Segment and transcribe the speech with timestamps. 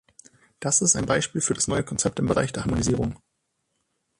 [0.59, 3.19] Das ist ein Beispiel für das neue Konzept im Bereich der Harmonisierung.